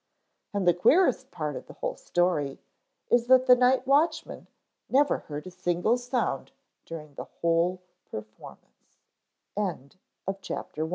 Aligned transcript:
And 0.51 0.67
the 0.67 0.73
queerest 0.73 1.29
part 1.29 1.55
of 1.55 1.67
the 1.67 1.73
whole 1.75 1.95
story 1.95 2.57
is 3.11 3.27
that 3.27 3.45
the 3.45 3.55
night 3.55 3.85
watchman 3.85 4.47
never 4.89 5.19
heard 5.19 5.45
a 5.45 5.51
single 5.51 5.95
sound 5.95 6.51
during 6.79 7.13
the 7.13 7.25
whole 7.25 7.83
perf 8.11 8.25